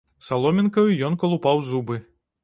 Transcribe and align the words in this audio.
Саломінкаю 0.27 0.85
ён 1.09 1.17
калупаў 1.23 1.61
зубы. 1.67 1.99